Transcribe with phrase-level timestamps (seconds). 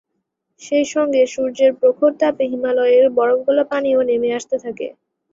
[0.61, 4.87] সেই সঙ্গে সূর্যের প্রখর তাপে হিমালয়ের বরফগলা পানিও নেমে আসতে থাকে।